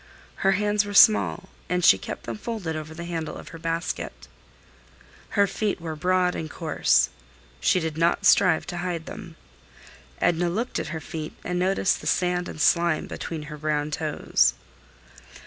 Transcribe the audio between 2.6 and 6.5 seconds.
over the handle of her basket. Her feet were broad and